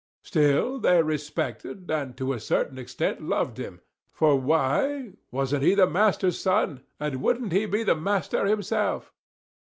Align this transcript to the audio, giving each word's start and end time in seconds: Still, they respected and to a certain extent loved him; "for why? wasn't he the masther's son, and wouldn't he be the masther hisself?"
Still, 0.23 0.79
they 0.79 1.03
respected 1.03 1.91
and 1.91 2.17
to 2.17 2.33
a 2.33 2.39
certain 2.39 2.79
extent 2.79 3.21
loved 3.21 3.59
him; 3.59 3.81
"for 4.11 4.35
why? 4.35 5.11
wasn't 5.29 5.61
he 5.61 5.75
the 5.75 5.85
masther's 5.85 6.41
son, 6.41 6.81
and 6.99 7.21
wouldn't 7.21 7.51
he 7.51 7.67
be 7.67 7.83
the 7.83 7.93
masther 7.95 8.47
hisself?" 8.47 9.13